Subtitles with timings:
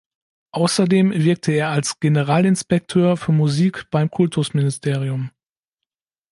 [0.53, 5.29] Außerdem wirkte er als Generalinspekteur für Musik beim Kultusministerium.